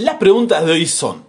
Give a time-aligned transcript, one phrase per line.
[0.00, 1.26] Las preguntas de hoy son,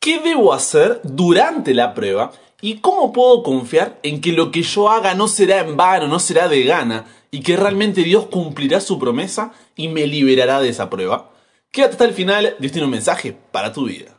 [0.00, 2.32] ¿qué debo hacer durante la prueba?
[2.62, 6.18] ¿Y cómo puedo confiar en que lo que yo haga no será en vano, no
[6.18, 10.88] será de gana, y que realmente Dios cumplirá su promesa y me liberará de esa
[10.88, 11.32] prueba?
[11.70, 14.16] Quédate hasta el final, tiene un mensaje para tu vida.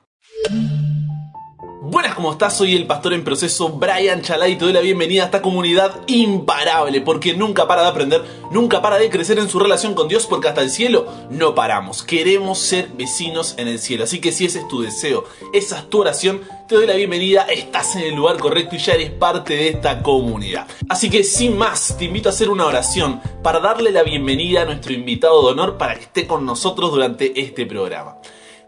[1.96, 2.58] Buenas, ¿cómo estás?
[2.58, 6.02] Soy el pastor en proceso Brian Chalai y te doy la bienvenida a esta comunidad
[6.08, 8.22] imparable porque nunca para de aprender,
[8.52, 12.04] nunca para de crecer en su relación con Dios porque hasta el cielo no paramos.
[12.04, 14.04] Queremos ser vecinos en el cielo.
[14.04, 15.24] Así que si ese es tu deseo,
[15.54, 18.96] esa es tu oración, te doy la bienvenida, estás en el lugar correcto y ya
[18.96, 20.68] eres parte de esta comunidad.
[20.90, 24.66] Así que sin más, te invito a hacer una oración para darle la bienvenida a
[24.66, 28.18] nuestro invitado de honor para que esté con nosotros durante este programa.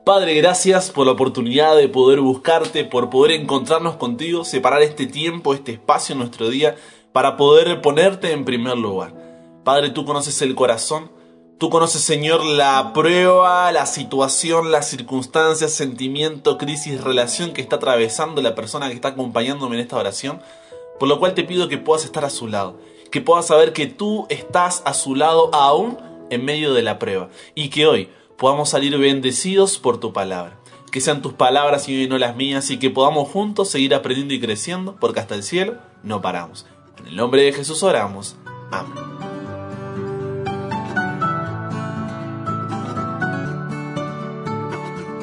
[0.08, 5.54] Padre, gracias por la oportunidad de poder buscarte, por poder encontrarnos contigo, separar este tiempo,
[5.54, 6.78] este espacio en nuestro día,
[7.12, 9.14] para poder ponerte en primer lugar.
[9.66, 11.12] Padre, tú conoces el corazón,
[11.58, 18.42] tú conoces, Señor, la prueba, la situación, las circunstancias, sentimiento, crisis, relación que está atravesando
[18.42, 20.40] la persona que está acompañándome en esta oración,
[21.02, 22.80] por lo cual te pido que puedas estar a su lado,
[23.12, 25.98] que puedas saber que tú estás a su lado aún
[26.30, 30.58] en medio de la prueba y que hoy podamos salir bendecidos por tu palabra.
[30.92, 34.40] Que sean tus palabras y no las mías y que podamos juntos seguir aprendiendo y
[34.40, 36.66] creciendo porque hasta el cielo no paramos.
[37.00, 38.38] En el nombre de Jesús oramos.
[38.72, 39.04] Amén.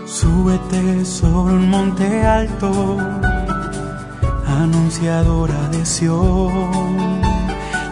[0.07, 2.99] Súbete sobre un monte alto,
[4.47, 7.21] anunciadora de Sión.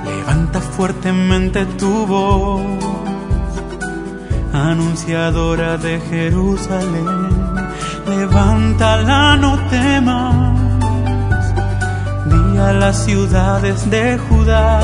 [0.05, 2.92] Levanta fuertemente tu voz
[4.53, 7.31] anunciadora de Jerusalén,
[8.07, 11.55] levántala, no temas,
[12.27, 14.81] di a las ciudades de Judá,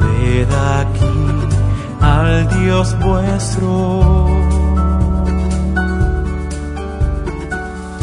[0.00, 1.22] ved aquí
[2.00, 4.51] al Dios vuestro.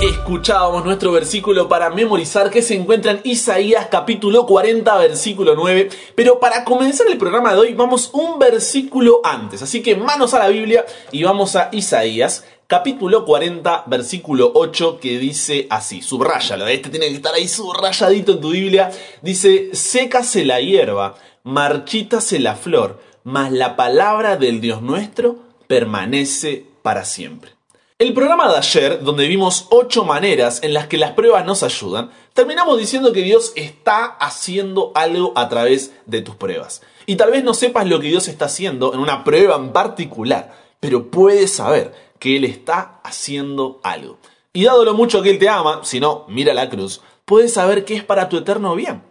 [0.02, 5.90] Escuchábamos nuestro versículo para memorizar que se encuentra en Isaías capítulo 40 versículo 9.
[6.16, 9.62] Pero para comenzar el programa de hoy vamos un versículo antes.
[9.62, 15.18] Así que manos a la Biblia y vamos a Isaías capítulo 40 versículo 8 que
[15.18, 16.02] dice así.
[16.02, 18.92] Subráyalo, este tiene que estar ahí subrayadito en tu Biblia.
[19.22, 25.38] Dice, sécase la hierba, marchítase la flor, mas la palabra del Dios nuestro
[25.68, 27.59] permanece para siempre.
[28.00, 32.12] El programa de ayer, donde vimos ocho maneras en las que las pruebas nos ayudan,
[32.34, 36.82] terminamos diciendo que Dios está haciendo algo a través de tus pruebas.
[37.08, 40.56] Y tal vez no sepas lo que Dios está haciendo en una prueba en particular,
[40.80, 44.18] pero puedes saber que Él está haciendo algo.
[44.54, 47.84] Y dado lo mucho que Él te ama, si no, mira la cruz, puedes saber
[47.84, 49.04] que es para tu eterno bien.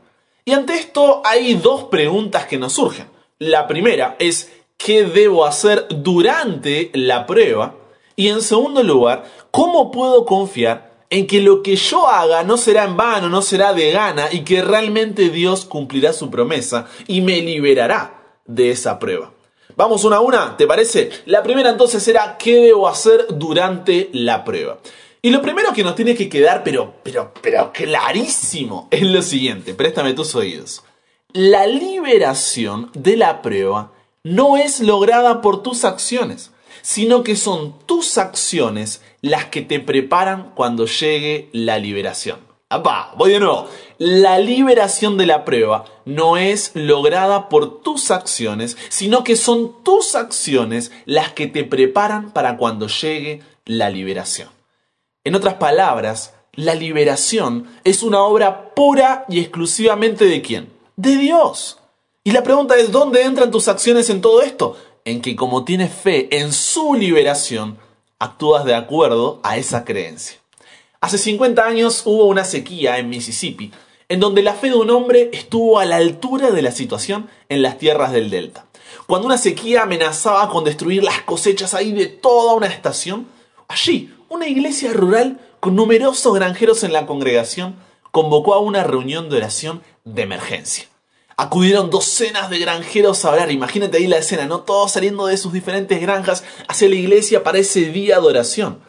[0.46, 3.10] Y ante esto hay dos preguntas que nos surgen.
[3.38, 7.74] La primera es, ¿qué debo hacer durante la prueba?
[8.18, 12.82] Y en segundo lugar, ¿cómo puedo confiar en que lo que yo haga no será
[12.82, 17.40] en vano, no será de gana y que realmente Dios cumplirá su promesa y me
[17.40, 19.32] liberará de esa prueba?
[19.76, 21.10] Vamos una a una, ¿te parece?
[21.26, 24.78] La primera entonces será ¿qué debo hacer durante la prueba?
[25.22, 29.74] Y lo primero que nos tiene que quedar, pero, pero, pero clarísimo, es lo siguiente,
[29.74, 30.82] préstame tus oídos.
[31.32, 33.92] La liberación de la prueba
[34.24, 36.50] no es lograda por tus acciones
[36.88, 42.38] sino que son tus acciones las que te preparan cuando llegue la liberación.
[42.70, 43.12] ¡Apá!
[43.18, 43.68] Voy de nuevo.
[43.98, 50.14] La liberación de la prueba no es lograda por tus acciones, sino que son tus
[50.14, 54.48] acciones las que te preparan para cuando llegue la liberación.
[55.24, 60.72] En otras palabras, la liberación es una obra pura y exclusivamente de quién?
[60.96, 61.76] De Dios.
[62.24, 64.76] Y la pregunta es, ¿dónde entran tus acciones en todo esto?
[65.04, 67.78] En que como tienes fe en su liberación,
[68.18, 70.38] actúas de acuerdo a esa creencia.
[71.00, 73.72] Hace 50 años hubo una sequía en Mississippi,
[74.08, 77.62] en donde la fe de un hombre estuvo a la altura de la situación en
[77.62, 78.66] las tierras del delta.
[79.06, 83.28] Cuando una sequía amenazaba con destruir las cosechas ahí de toda una estación,
[83.68, 87.76] allí una iglesia rural con numerosos granjeros en la congregación
[88.10, 90.86] convocó a una reunión de oración de emergencia.
[91.40, 93.52] Acudieron docenas de granjeros a orar.
[93.52, 94.62] Imagínate ahí la escena, ¿no?
[94.62, 98.80] Todos saliendo de sus diferentes granjas hacia la iglesia para ese día de oración.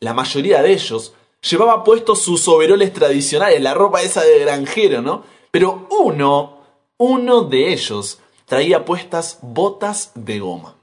[0.00, 5.24] La mayoría de ellos llevaba puestos sus overoles tradicionales, la ropa esa de granjero, ¿no?
[5.50, 6.58] Pero uno,
[6.98, 10.76] uno de ellos traía puestas botas de goma.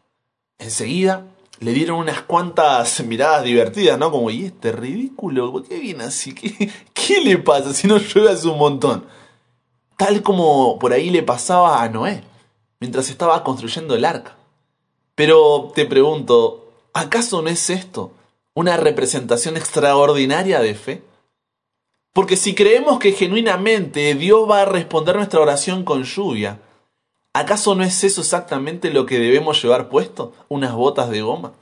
[0.58, 1.28] Enseguida
[1.60, 4.10] le dieron unas cuantas miradas divertidas, ¿no?
[4.10, 5.52] Como, ¿y este ridículo?
[5.52, 6.34] ¿Por qué viene así?
[6.34, 9.06] ¿Qué, qué le pasa si no llueve hace un montón?
[10.02, 12.24] Tal como por ahí le pasaba a Noé,
[12.80, 14.36] mientras estaba construyendo el arca.
[15.14, 18.12] Pero te pregunto, ¿acaso no es esto
[18.56, 21.04] una representación extraordinaria de fe?
[22.14, 26.60] Porque si creemos que genuinamente Dios va a responder nuestra oración con lluvia,
[27.32, 30.34] ¿acaso no es eso exactamente lo que debemos llevar puesto?
[30.50, 31.54] ¿Unas botas de goma?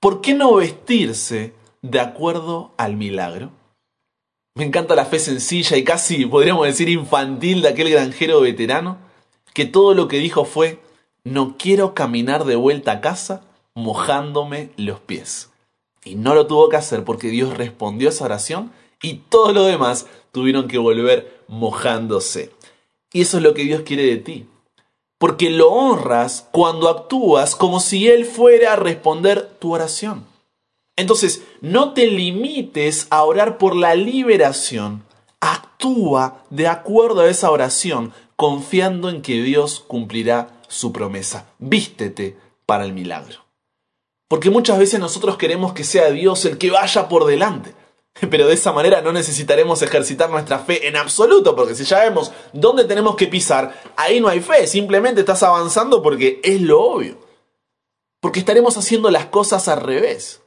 [0.00, 1.52] ¿Por qué no vestirse
[1.82, 3.50] de acuerdo al milagro?
[4.54, 8.98] Me encanta la fe sencilla y casi podríamos decir infantil de aquel granjero veterano,
[9.54, 10.80] que todo lo que dijo fue,
[11.22, 13.42] no quiero caminar de vuelta a casa
[13.74, 15.50] mojándome los pies.
[16.04, 19.64] Y no lo tuvo que hacer porque Dios respondió a esa oración y todo lo
[19.64, 22.50] demás tuvieron que volver mojándose.
[23.12, 24.46] Y eso es lo que Dios quiere de ti.
[25.18, 30.29] Porque lo honras cuando actúas como si Él fuera a responder tu oración.
[31.00, 35.02] Entonces, no te limites a orar por la liberación.
[35.40, 41.46] Actúa de acuerdo a esa oración, confiando en que Dios cumplirá su promesa.
[41.58, 42.36] Vístete
[42.66, 43.46] para el milagro.
[44.28, 47.74] Porque muchas veces nosotros queremos que sea Dios el que vaya por delante.
[48.30, 52.30] Pero de esa manera no necesitaremos ejercitar nuestra fe en absoluto, porque si ya vemos
[52.52, 57.16] dónde tenemos que pisar, ahí no hay fe, simplemente estás avanzando porque es lo obvio.
[58.20, 60.42] Porque estaremos haciendo las cosas al revés.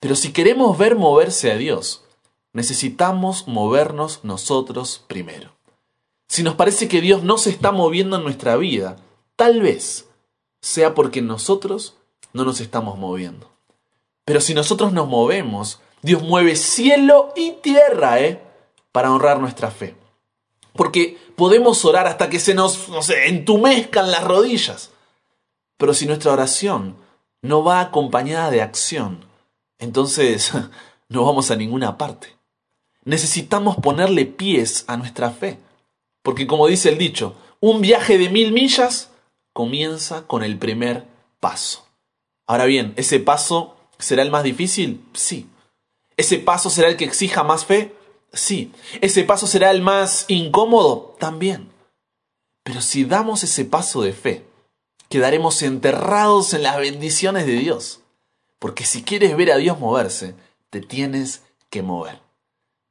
[0.00, 2.04] Pero si queremos ver moverse a Dios,
[2.52, 5.52] necesitamos movernos nosotros primero.
[6.28, 8.96] Si nos parece que Dios no se está moviendo en nuestra vida,
[9.36, 10.08] tal vez
[10.60, 11.96] sea porque nosotros
[12.32, 13.50] no nos estamos moviendo.
[14.24, 18.42] Pero si nosotros nos movemos, Dios mueve cielo y tierra, ¿eh?
[18.92, 19.96] Para honrar nuestra fe.
[20.74, 24.90] Porque podemos orar hasta que se nos, no sé, entumezcan las rodillas.
[25.76, 26.96] Pero si nuestra oración
[27.40, 29.24] no va acompañada de acción,
[29.78, 30.52] entonces
[31.08, 32.36] no vamos a ninguna parte.
[33.04, 35.58] Necesitamos ponerle pies a nuestra fe.
[36.22, 39.10] Porque como dice el dicho, un viaje de mil millas
[39.52, 41.06] comienza con el primer
[41.40, 41.86] paso.
[42.46, 45.04] Ahora bien, ¿ese paso será el más difícil?
[45.14, 45.48] Sí.
[46.16, 47.94] ¿Ese paso será el que exija más fe?
[48.32, 48.72] Sí.
[49.00, 51.16] ¿Ese paso será el más incómodo?
[51.18, 51.70] También.
[52.62, 54.44] Pero si damos ese paso de fe,
[55.08, 57.97] quedaremos enterrados en las bendiciones de Dios.
[58.58, 60.34] Porque si quieres ver a Dios moverse,
[60.70, 62.20] te tienes que mover.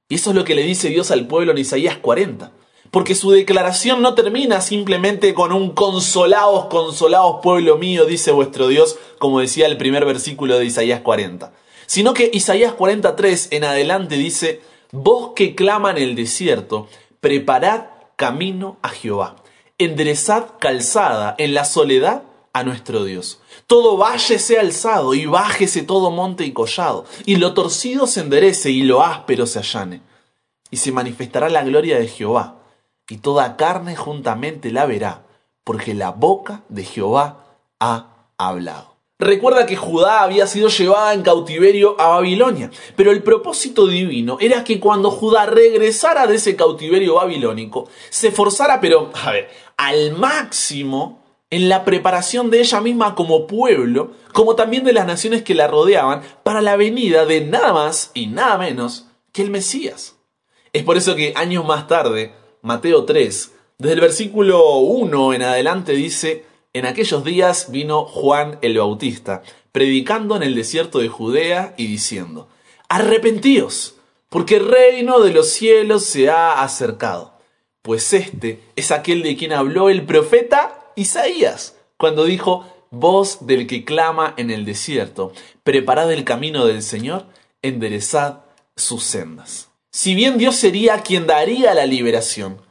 [0.09, 2.51] Y eso es lo que le dice Dios al pueblo en Isaías 40.
[2.91, 8.97] Porque su declaración no termina simplemente con un consolaos, consolaos pueblo mío, dice vuestro Dios,
[9.19, 11.51] como decía el primer versículo de Isaías 40
[11.87, 14.61] sino que Isaías 43 en adelante dice,
[14.91, 16.87] vos que clama en el desierto,
[17.21, 17.85] preparad
[18.15, 19.37] camino a Jehová,
[19.79, 22.23] enderezad calzada en la soledad
[22.57, 23.39] a nuestro Dios.
[23.67, 28.71] Todo valle sea alzado y bájese todo monte y collado, y lo torcido se enderece
[28.71, 30.01] y lo áspero se allane.
[30.69, 32.59] Y se manifestará la gloria de Jehová,
[33.09, 35.23] y toda carne juntamente la verá,
[35.63, 37.45] porque la boca de Jehová
[37.79, 38.07] ha
[38.37, 38.97] hablado.
[39.19, 44.63] Recuerda que Judá había sido llevada en cautiverio a Babilonia, pero el propósito divino era
[44.63, 51.26] que cuando Judá regresara de ese cautiverio babilónico, se esforzara, pero, a ver, al máximo
[51.49, 55.67] en la preparación de ella misma como pueblo, como también de las naciones que la
[55.67, 60.15] rodeaban, para la venida de nada más y nada menos que el Mesías.
[60.73, 65.93] Es por eso que años más tarde, Mateo 3, desde el versículo 1 en adelante
[65.93, 71.87] dice, en aquellos días vino Juan el Bautista, predicando en el desierto de Judea y
[71.87, 72.49] diciendo,
[72.89, 73.95] Arrepentíos,
[74.29, 77.33] porque el reino de los cielos se ha acercado.
[77.81, 83.85] Pues este es aquel de quien habló el profeta Isaías, cuando dijo, Voz del que
[83.85, 85.31] clama en el desierto,
[85.63, 87.25] preparad el camino del Señor,
[87.61, 89.69] enderezad sus sendas.
[89.91, 92.61] Si bien Dios sería quien daría la liberación,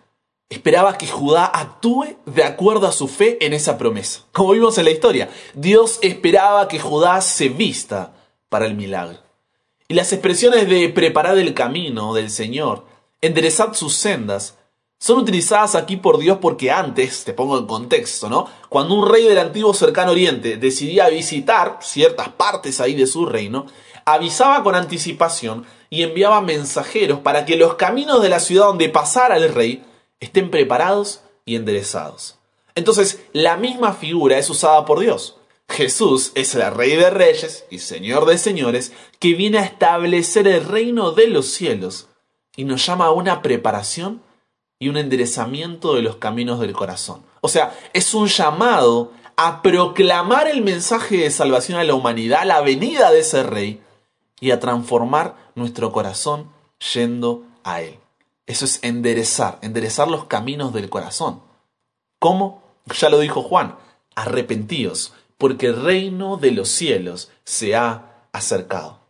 [0.49, 4.23] esperaba que Judá actúe de acuerdo a su fe en esa promesa.
[4.33, 8.15] Como vimos en la historia, Dios esperaba que Judá se vista
[8.49, 9.19] para el milagro.
[9.87, 12.87] Y las expresiones de preparar el camino del Señor,
[13.21, 14.57] enderezad sus sendas,
[14.99, 18.49] son utilizadas aquí por Dios porque antes, te pongo en contexto, ¿no?
[18.69, 23.67] Cuando un rey del antiguo cercano oriente decidía visitar ciertas partes ahí de su reino,
[24.05, 29.37] avisaba con anticipación y enviaba mensajeros para que los caminos de la ciudad donde pasara
[29.37, 29.85] el rey
[30.21, 32.37] estén preparados y enderezados.
[32.75, 35.37] Entonces, la misma figura es usada por Dios.
[35.69, 40.65] Jesús es el Rey de Reyes y Señor de Señores que viene a establecer el
[40.65, 42.09] reino de los cielos
[42.55, 44.23] y nos llama a una preparación
[44.79, 47.23] y un enderezamiento de los caminos del corazón.
[47.41, 52.61] O sea, es un llamado a proclamar el mensaje de salvación a la humanidad, la
[52.61, 53.83] venida de ese Rey,
[54.41, 56.51] y a transformar nuestro corazón
[56.93, 57.99] yendo a Él.
[58.47, 61.43] Eso es enderezar, enderezar los caminos del corazón.
[62.19, 62.63] ¿Cómo?
[62.99, 63.77] Ya lo dijo Juan,
[64.15, 69.01] arrepentíos, porque el reino de los cielos se ha acercado.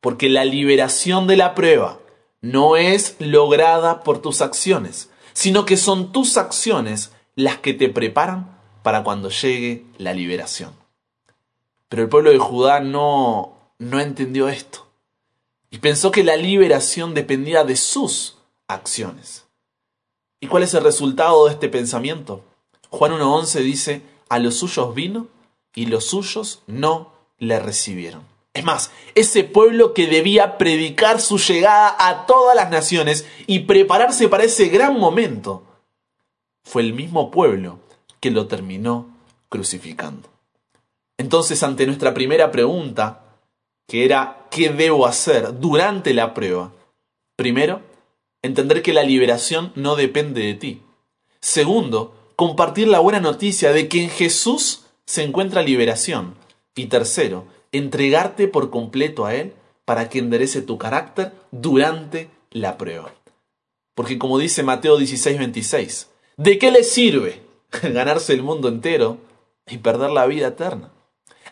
[0.00, 1.98] Porque la liberación de la prueba
[2.40, 8.58] no es lograda por tus acciones, sino que son tus acciones las que te preparan
[8.82, 10.72] para cuando llegue la liberación.
[11.88, 14.86] Pero el pueblo de Judá no, no entendió esto
[15.70, 18.38] y pensó que la liberación dependía de sus
[18.68, 19.44] acciones.
[20.40, 22.44] ¿Y cuál es el resultado de este pensamiento?
[22.90, 25.28] Juan 1.11 dice, a los suyos vino
[25.74, 28.22] y los suyos no le recibieron.
[28.56, 34.30] Es más, ese pueblo que debía predicar su llegada a todas las naciones y prepararse
[34.30, 35.62] para ese gran momento,
[36.64, 37.80] fue el mismo pueblo
[38.18, 39.10] que lo terminó
[39.50, 40.30] crucificando.
[41.18, 43.24] Entonces, ante nuestra primera pregunta,
[43.86, 46.72] que era ¿qué debo hacer durante la prueba?
[47.36, 47.82] Primero,
[48.40, 50.82] entender que la liberación no depende de ti.
[51.42, 56.36] Segundo, compartir la buena noticia de que en Jesús se encuentra liberación.
[56.74, 59.54] Y tercero, entregarte por completo a Él
[59.84, 63.12] para que enderece tu carácter durante la prueba.
[63.94, 67.42] Porque como dice Mateo 16, 26, ¿de qué le sirve
[67.82, 69.18] ganarse el mundo entero
[69.66, 70.92] y perder la vida eterna?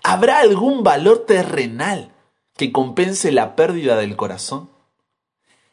[0.02, 2.12] ¿Habrá algún valor terrenal
[2.56, 4.68] que compense la pérdida del corazón?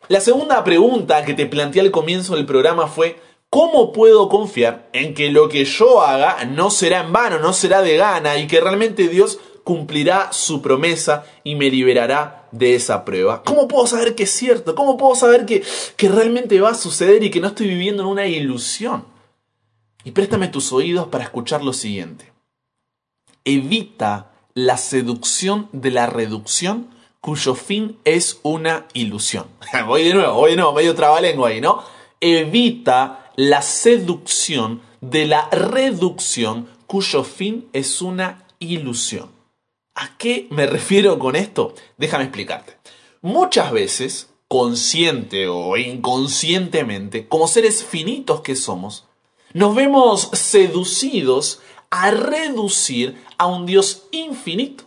[0.07, 3.19] La segunda pregunta que te planteé al comienzo del programa fue,
[3.49, 7.81] ¿cómo puedo confiar en que lo que yo haga no será en vano, no será
[7.81, 13.43] de gana y que realmente Dios cumplirá su promesa y me liberará de esa prueba.
[13.43, 14.75] ¿Cómo puedo saber que es cierto?
[14.75, 15.63] ¿Cómo puedo saber que,
[15.97, 19.05] que realmente va a suceder y que no estoy viviendo en una ilusión?
[20.03, 22.31] Y préstame tus oídos para escuchar lo siguiente.
[23.45, 26.89] Evita la seducción de la reducción
[27.21, 29.45] cuyo fin es una ilusión.
[29.85, 31.83] voy de nuevo, voy de nuevo, medio trabalengua ahí, ¿no?
[32.19, 39.29] Evita la seducción de la reducción cuyo fin es una ilusión.
[40.01, 41.75] ¿A qué me refiero con esto?
[41.95, 42.75] Déjame explicarte.
[43.21, 49.05] Muchas veces, consciente o inconscientemente, como seres finitos que somos,
[49.53, 51.59] nos vemos seducidos
[51.91, 54.85] a reducir a un Dios infinito.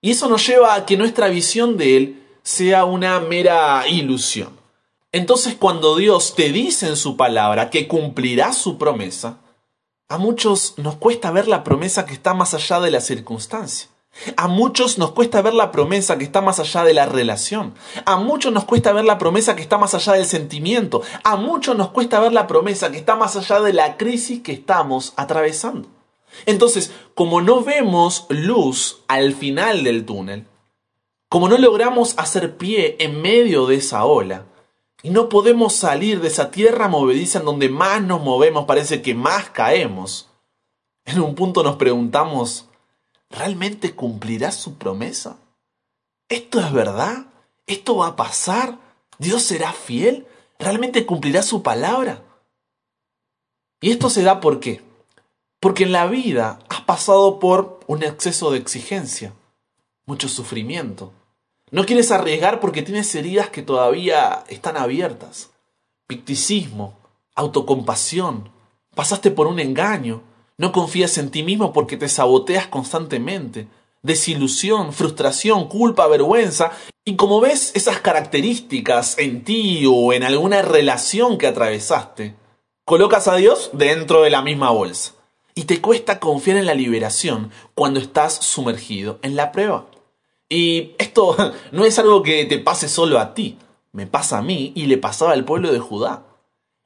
[0.00, 4.58] Y eso nos lleva a que nuestra visión de Él sea una mera ilusión.
[5.12, 9.38] Entonces cuando Dios te dice en su palabra que cumplirá su promesa,
[10.08, 13.91] a muchos nos cuesta ver la promesa que está más allá de la circunstancia.
[14.36, 17.74] A muchos nos cuesta ver la promesa que está más allá de la relación.
[18.04, 21.02] A muchos nos cuesta ver la promesa que está más allá del sentimiento.
[21.24, 24.52] A muchos nos cuesta ver la promesa que está más allá de la crisis que
[24.52, 25.88] estamos atravesando.
[26.46, 30.46] Entonces, como no vemos luz al final del túnel,
[31.28, 34.46] como no logramos hacer pie en medio de esa ola,
[35.02, 39.14] y no podemos salir de esa tierra movediza en donde más nos movemos, parece que
[39.14, 40.28] más caemos,
[41.04, 42.68] en un punto nos preguntamos,
[43.32, 45.38] ¿Realmente cumplirá su promesa?
[46.28, 47.26] ¿Esto es verdad?
[47.66, 48.78] ¿Esto va a pasar?
[49.18, 50.26] ¿Dios será fiel?
[50.58, 52.22] ¿Realmente cumplirá su palabra?
[53.80, 54.82] Y esto se da por qué?
[55.60, 59.32] Porque en la vida has pasado por un exceso de exigencia,
[60.04, 61.12] mucho sufrimiento.
[61.70, 65.50] No quieres arriesgar porque tienes heridas que todavía están abiertas.
[66.06, 66.98] Picticismo,
[67.34, 68.50] autocompasión,
[68.94, 70.22] pasaste por un engaño,
[70.58, 73.68] no confías en ti mismo porque te saboteas constantemente.
[74.02, 76.72] Desilusión, frustración, culpa, vergüenza.
[77.04, 82.34] Y como ves esas características en ti o en alguna relación que atravesaste,
[82.84, 85.12] colocas a Dios dentro de la misma bolsa.
[85.54, 89.86] Y te cuesta confiar en la liberación cuando estás sumergido en la prueba.
[90.48, 91.36] Y esto
[91.72, 93.58] no es algo que te pase solo a ti,
[93.92, 96.24] me pasa a mí y le pasaba al pueblo de Judá.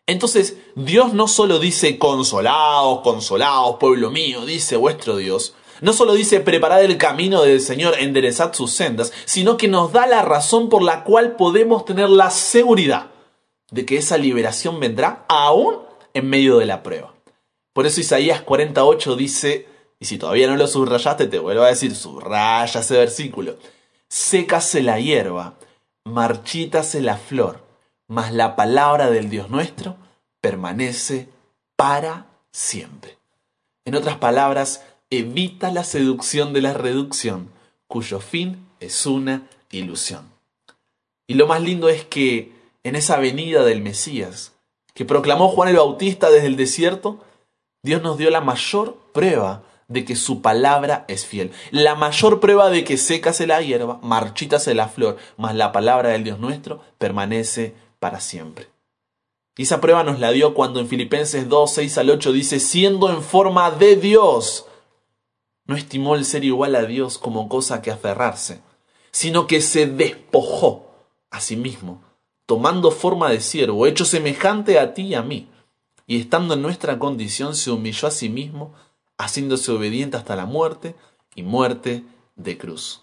[0.06, 5.54] Entonces, Dios no solo dice consolaos, consolaos, pueblo mío, dice vuestro Dios.
[5.80, 10.06] No solo dice preparad el camino del Señor, enderezad sus sendas, sino que nos da
[10.06, 13.10] la razón por la cual podemos tener la seguridad
[13.72, 15.78] de que esa liberación vendrá aún
[16.14, 17.12] en medio de la prueba.
[17.72, 19.66] Por eso Isaías 48 dice,
[19.98, 23.56] y si todavía no lo subrayaste, te vuelvo a decir, subraya ese versículo.
[24.08, 25.58] Sécase la hierba,
[26.04, 27.65] marchítase la flor
[28.08, 29.96] mas la palabra del Dios nuestro
[30.40, 31.28] permanece
[31.76, 33.18] para siempre.
[33.84, 37.50] En otras palabras, evita la seducción de la reducción,
[37.86, 40.30] cuyo fin es una ilusión.
[41.26, 42.52] Y lo más lindo es que
[42.84, 44.52] en esa venida del Mesías,
[44.94, 47.22] que proclamó Juan el Bautista desde el desierto,
[47.82, 51.52] Dios nos dio la mayor prueba de que su palabra es fiel.
[51.70, 56.24] La mayor prueba de que secase la hierba, marchítase la flor, mas la palabra del
[56.24, 57.74] Dios nuestro permanece
[58.06, 58.68] para siempre.
[59.56, 63.10] Y esa prueba nos la dio cuando en Filipenses 2, 6 al 8 dice, siendo
[63.10, 64.66] en forma de Dios,
[65.64, 68.60] no estimó el ser igual a Dios como cosa que aferrarse,
[69.10, 70.88] sino que se despojó
[71.32, 72.00] a sí mismo,
[72.46, 75.48] tomando forma de siervo, hecho semejante a ti y a mí,
[76.06, 78.72] y estando en nuestra condición se humilló a sí mismo,
[79.18, 80.94] haciéndose obediente hasta la muerte
[81.34, 82.04] y muerte
[82.36, 83.02] de cruz.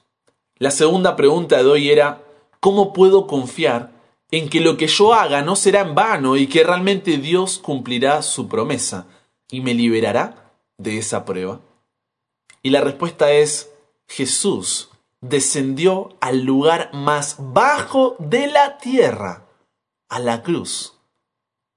[0.60, 2.24] La segunda pregunta de hoy era,
[2.62, 3.93] ¿cómo puedo confiar
[4.34, 8.24] en que lo que yo haga no será en vano y que realmente Dios cumplirá
[8.24, 9.06] su promesa
[9.52, 11.62] y me liberará de esa prueba?
[12.64, 13.70] Y la respuesta es,
[14.08, 14.90] Jesús
[15.22, 19.46] descendió al lugar más bajo de la tierra,
[20.10, 20.98] a la cruz,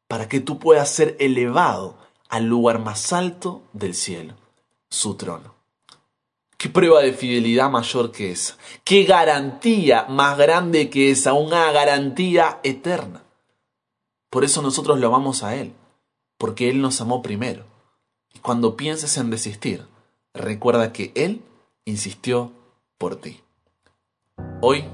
[0.08, 1.98] para que tú puedas ser elevado
[2.30, 4.32] al lugar más alto del cielo,
[4.88, 5.55] su trono.
[6.56, 8.56] ¿Qué prueba de fidelidad mayor que esa?
[8.82, 11.34] ¿Qué garantía más grande que esa?
[11.34, 13.24] Una garantía eterna.
[14.30, 15.74] Por eso nosotros lo amamos a Él,
[16.38, 17.64] porque Él nos amó primero.
[18.34, 19.86] Y cuando pienses en desistir,
[20.32, 21.42] recuerda que Él
[21.84, 22.52] insistió
[22.96, 23.40] por ti.
[24.62, 24.84] Hoy,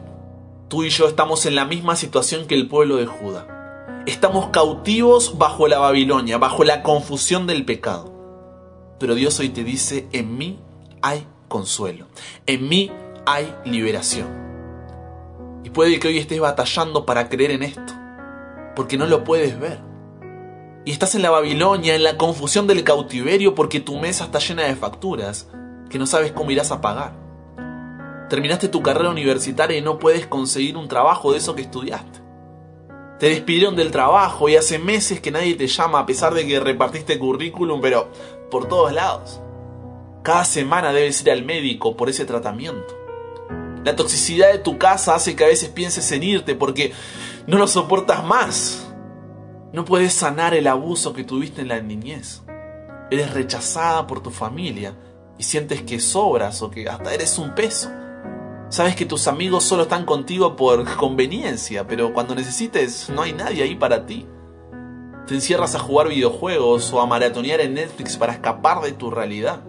[0.69, 4.03] tú y yo estamos en la misma situación que el pueblo de Judá.
[4.07, 8.13] Estamos cautivos bajo la Babilonia, bajo la confusión del pecado.
[8.99, 10.59] Pero Dios hoy te dice, en mí
[11.03, 12.07] hay consuelo,
[12.47, 12.91] en mí
[13.27, 14.27] hay liberación.
[15.65, 17.93] Y puede que hoy estés batallando para creer en esto,
[18.75, 19.79] porque no lo puedes ver.
[20.87, 24.63] Y estás en la Babilonia, en la confusión del cautiverio, porque tu mesa está llena
[24.63, 25.49] de facturas
[25.91, 27.13] que no sabes cómo irás a pagar.
[28.31, 32.21] Terminaste tu carrera universitaria y no puedes conseguir un trabajo de eso que estudiaste.
[33.19, 36.59] Te despidieron del trabajo y hace meses que nadie te llama a pesar de que
[36.59, 38.09] repartiste currículum, pero
[38.51, 39.43] por todos lados.
[40.23, 42.97] Cada semana debes ir al médico por ese tratamiento.
[43.85, 46.93] La toxicidad de tu casa hace que a veces pienses en irte porque
[47.49, 48.87] no lo soportas más.
[49.73, 52.43] No puedes sanar el abuso que tuviste en la niñez.
[53.11, 54.95] Eres rechazada por tu familia
[55.39, 57.91] y sientes que sobras o que hasta eres un peso.
[58.69, 63.65] Sabes que tus amigos solo están contigo por conveniencia, pero cuando necesites no hay nadie
[63.65, 64.29] ahí para ti.
[65.27, 69.63] Te encierras a jugar videojuegos o a maratonear en Netflix para escapar de tu realidad.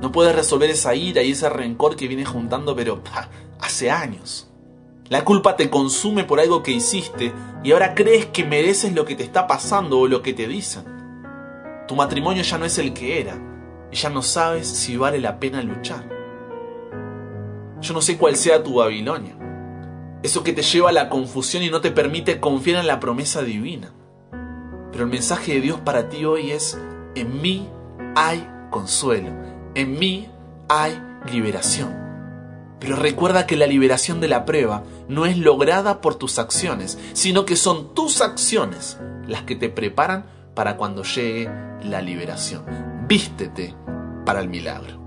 [0.00, 3.02] No puedes resolver esa ira y ese rencor que vienes juntando, pero
[3.60, 4.48] hace años.
[5.08, 7.32] La culpa te consume por algo que hiciste
[7.64, 10.84] y ahora crees que mereces lo que te está pasando o lo que te dicen.
[11.88, 13.38] Tu matrimonio ya no es el que era
[13.90, 16.08] y ya no sabes si vale la pena luchar.
[17.80, 19.36] Yo no sé cuál sea tu Babilonia.
[20.22, 23.42] Eso que te lleva a la confusión y no te permite confiar en la promesa
[23.42, 23.94] divina.
[24.92, 26.78] Pero el mensaje de Dios para ti hoy es,
[27.14, 27.68] en mí
[28.14, 29.30] hay consuelo,
[29.78, 30.28] en mí
[30.68, 31.96] hay liberación.
[32.80, 37.44] Pero recuerda que la liberación de la prueba no es lograda por tus acciones, sino
[37.44, 41.48] que son tus acciones las que te preparan para cuando llegue
[41.84, 42.64] la liberación.
[43.06, 43.74] Vístete
[44.26, 44.98] para el milagro.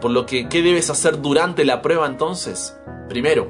[0.00, 2.76] Por lo que, ¿qué debes hacer durante la prueba entonces?
[3.08, 3.48] Primero,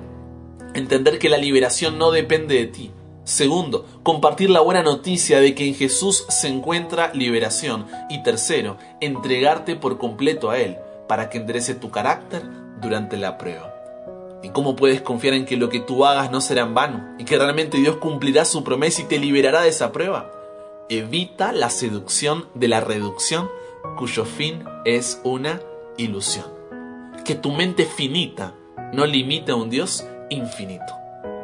[0.75, 2.93] entender que la liberación no depende de ti.
[3.27, 7.89] Segundo, compartir la buena noticia de que en Jesús se encuentra liberación.
[8.09, 10.77] Y tercero, entregarte por completo a Él
[11.09, 12.45] para que enderece tu carácter
[12.81, 13.75] durante la prueba.
[14.45, 17.25] ¿Y cómo puedes confiar en que lo que tú hagas no será en vano y
[17.25, 20.31] que realmente Dios cumplirá su promesa y te liberará de esa prueba?
[20.89, 23.51] Evita la seducción de la reducción
[23.99, 25.61] cuyo fin es una
[25.97, 26.47] ilusión.
[27.25, 28.55] Que tu mente finita
[28.93, 30.95] no limite a un Dios infinito.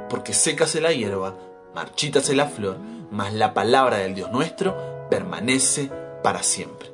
[0.08, 1.34] Porque sécase la hierba,
[1.74, 2.78] marchítase la flor,
[3.10, 5.90] mas la palabra del Dios nuestro permanece
[6.22, 6.90] para siempre.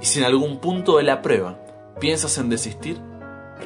[0.00, 1.58] Y si en algún punto de la prueba
[2.00, 3.00] piensas en desistir,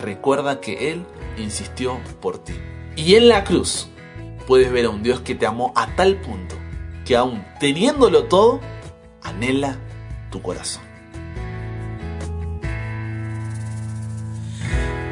[0.03, 1.05] recuerda que Él
[1.39, 2.55] insistió por ti.
[2.97, 3.89] Y en la cruz
[4.47, 6.57] puedes ver a un Dios que te amó a tal punto
[7.07, 8.61] que aún teniéndolo todo,
[9.23, 9.79] anhela
[10.31, 10.83] tu corazón.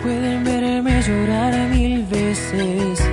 [0.03, 3.04] Pueden verme llorar mil veces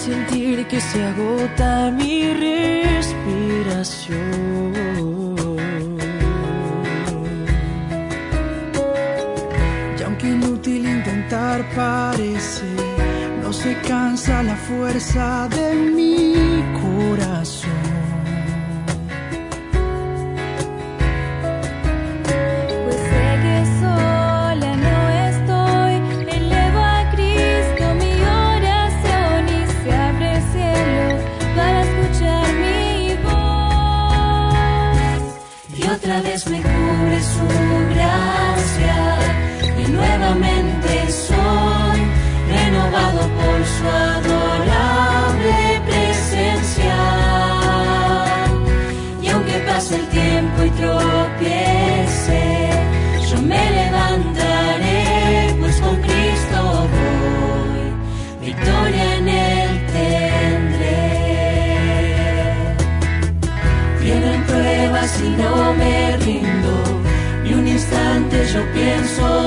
[0.00, 4.72] sentir que se agota mi respiración.
[9.98, 12.64] Y aunque inútil intentar parece,
[13.42, 17.59] no se cansa la fuerza de mi corazón.
[36.10, 36.59] Y otra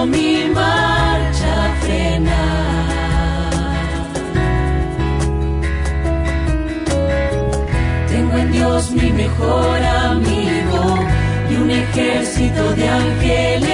[0.06, 2.94] mi marcha frenar.
[8.10, 10.98] Tengo en Dios mi mejor amigo
[11.50, 13.73] y un ejército de ángeles.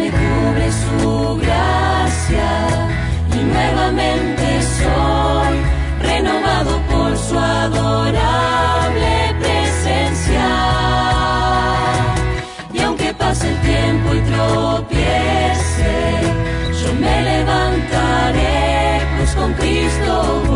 [0.00, 2.50] Me cubre su gracia
[3.34, 4.46] y nuevamente
[4.78, 5.54] soy
[6.00, 10.48] renovado por su adorable presencia.
[12.72, 15.94] Y aunque pase el tiempo y tropiece,
[16.80, 20.49] yo me levantaré, pues con Cristo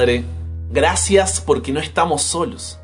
[0.00, 0.24] Padre,
[0.70, 2.78] gracias porque no estamos solos.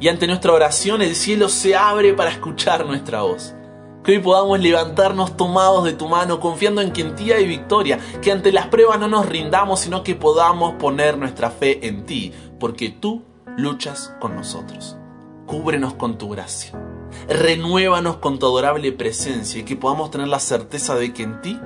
[0.00, 3.54] Y ante nuestra oración el cielo se abre para escuchar nuestra voz.
[4.02, 8.00] Que hoy podamos levantarnos tomados de tu mano, confiando en que en ti hay victoria,
[8.20, 12.32] que ante las pruebas no nos rindamos, sino que podamos poner nuestra fe en ti,
[12.58, 13.22] porque tú
[13.56, 14.96] luchas con nosotros.
[15.46, 16.72] Cúbrenos con tu gracia.
[17.28, 21.56] Renuévanos con tu adorable presencia y que podamos tener la certeza de que en ti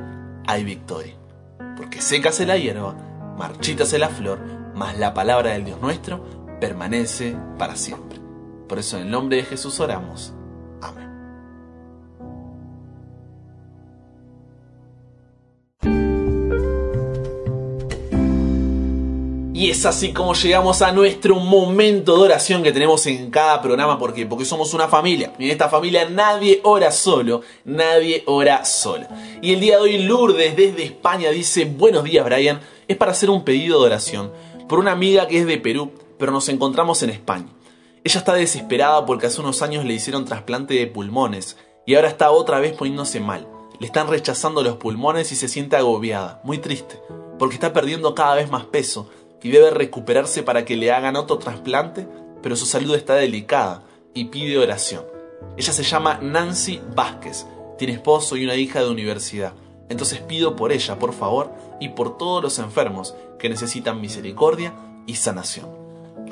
[0.46, 1.14] hay victoria.
[1.78, 2.94] Porque sécase la hierba,
[3.38, 6.24] marchítase la flor, mas la palabra del Dios nuestro
[6.60, 8.20] permanece para siempre.
[8.68, 10.32] Por eso en el nombre de Jesús oramos.
[10.80, 11.10] Amén.
[19.52, 23.98] Y es así como llegamos a nuestro momento de oración que tenemos en cada programa.
[23.98, 24.26] ¿Por qué?
[24.26, 25.34] Porque somos una familia.
[25.38, 29.08] Y en esta familia nadie ora solo, nadie ora sola.
[29.40, 33.30] Y el día de hoy Lourdes desde España dice, buenos días Brian, es para hacer
[33.30, 34.32] un pedido de oración
[34.72, 37.52] por una amiga que es de Perú, pero nos encontramos en España.
[38.04, 42.30] Ella está desesperada porque hace unos años le hicieron trasplante de pulmones y ahora está
[42.30, 43.46] otra vez poniéndose mal.
[43.80, 46.98] Le están rechazando los pulmones y se siente agobiada, muy triste,
[47.38, 49.10] porque está perdiendo cada vez más peso
[49.42, 52.08] y debe recuperarse para que le hagan otro trasplante,
[52.42, 53.82] pero su salud está delicada
[54.14, 55.04] y pide oración.
[55.58, 57.44] Ella se llama Nancy Vázquez,
[57.76, 59.52] tiene esposo y una hija de universidad.
[59.88, 64.72] Entonces pido por ella, por favor, y por todos los enfermos que necesitan misericordia
[65.06, 65.82] y sanación.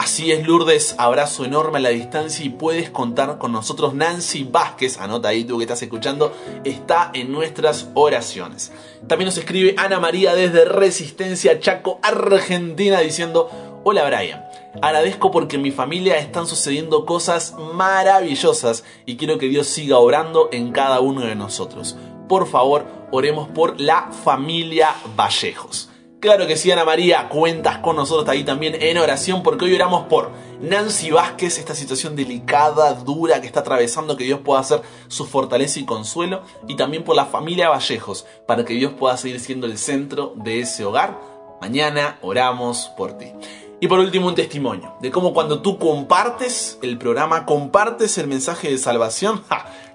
[0.00, 3.92] Así es, Lourdes, abrazo enorme a la distancia y puedes contar con nosotros.
[3.92, 6.32] Nancy Vázquez, anota ahí tú que estás escuchando,
[6.64, 8.72] está en nuestras oraciones.
[9.06, 13.50] También nos escribe Ana María desde Resistencia Chaco, Argentina, diciendo,
[13.84, 14.42] hola Brian,
[14.80, 20.48] agradezco porque en mi familia están sucediendo cosas maravillosas y quiero que Dios siga orando
[20.50, 21.96] en cada uno de nosotros.
[22.30, 25.88] Por favor, oremos por la familia Vallejos.
[26.20, 30.04] Claro que sí, Ana María, cuentas con nosotros ahí también en oración porque hoy oramos
[30.04, 35.26] por Nancy Vázquez, esta situación delicada, dura que está atravesando, que Dios pueda hacer su
[35.26, 39.66] fortaleza y consuelo, y también por la familia Vallejos, para que Dios pueda seguir siendo
[39.66, 41.18] el centro de ese hogar.
[41.60, 43.26] Mañana oramos por ti.
[43.82, 48.70] Y por último, un testimonio de cómo cuando tú compartes el programa, compartes el mensaje
[48.70, 49.42] de salvación,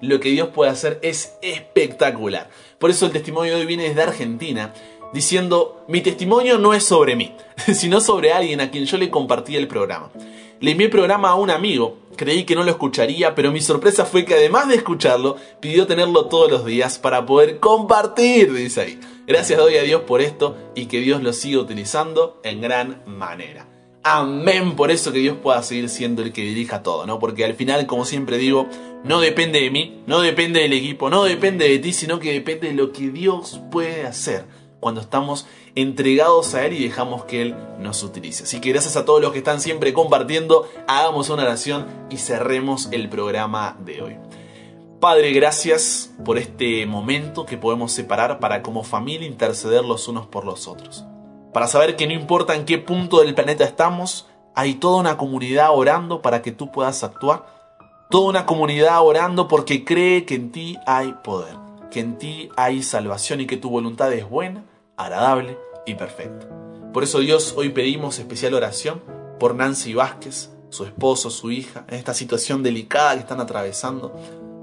[0.00, 2.50] lo que Dios puede hacer es espectacular.
[2.80, 4.74] Por eso el testimonio de hoy viene desde Argentina
[5.12, 7.32] diciendo, mi testimonio no es sobre mí,
[7.74, 10.10] sino sobre alguien a quien yo le compartí el programa.
[10.58, 14.04] Le envié el programa a un amigo, creí que no lo escucharía, pero mi sorpresa
[14.04, 19.00] fue que además de escucharlo, pidió tenerlo todos los días para poder compartir, dice ahí.
[19.28, 23.75] Gracias doy a Dios por esto y que Dios lo siga utilizando en gran manera.
[24.08, 27.18] Amén por eso que Dios pueda seguir siendo el que dirija todo, ¿no?
[27.18, 28.68] Porque al final, como siempre digo,
[29.02, 32.68] no depende de mí, no depende del equipo, no depende de ti, sino que depende
[32.68, 34.44] de lo que Dios puede hacer
[34.78, 38.44] cuando estamos entregados a Él y dejamos que Él nos utilice.
[38.44, 42.88] Así que gracias a todos los que están siempre compartiendo, hagamos una oración y cerremos
[42.92, 44.16] el programa de hoy.
[45.00, 50.44] Padre, gracias por este momento que podemos separar para como familia interceder los unos por
[50.44, 51.04] los otros.
[51.56, 55.70] Para saber que no importa en qué punto del planeta estamos, hay toda una comunidad
[55.72, 57.46] orando para que tú puedas actuar.
[58.10, 61.56] Toda una comunidad orando porque cree que en ti hay poder,
[61.90, 64.66] que en ti hay salvación y que tu voluntad es buena,
[64.98, 66.46] agradable y perfecta.
[66.92, 69.02] Por eso Dios hoy pedimos especial oración
[69.40, 74.14] por Nancy Vázquez, su esposo, su hija, en esta situación delicada que están atravesando,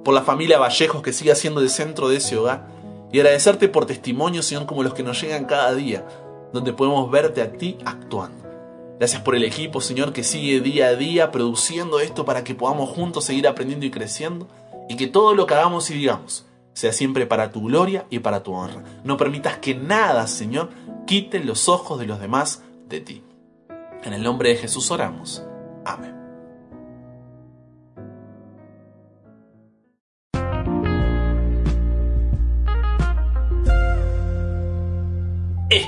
[0.05, 2.67] por la familia Vallejos que sigue siendo el centro de ese hogar,
[3.11, 6.05] y agradecerte por testimonios, Señor, como los que nos llegan cada día,
[6.53, 8.43] donde podemos verte a ti actuando.
[8.99, 12.89] Gracias por el equipo, Señor, que sigue día a día produciendo esto para que podamos
[12.91, 14.47] juntos seguir aprendiendo y creciendo,
[14.87, 18.43] y que todo lo que hagamos y digamos sea siempre para tu gloria y para
[18.43, 18.83] tu honra.
[19.03, 20.69] No permitas que nada, Señor,
[21.05, 23.23] quite los ojos de los demás de ti.
[24.03, 25.43] En el nombre de Jesús oramos.
[25.85, 26.12] Amén.